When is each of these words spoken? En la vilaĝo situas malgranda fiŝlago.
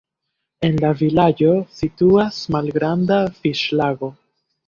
En 0.67 0.77
la 0.83 0.89
vilaĝo 1.01 1.51
situas 1.81 2.39
malgranda 2.57 3.19
fiŝlago. 3.43 4.13